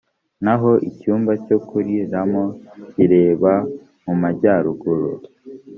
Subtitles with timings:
[0.43, 2.43] naho icyumba cyo kuriramo
[2.93, 3.53] kireba
[4.03, 5.11] mu majyaruguru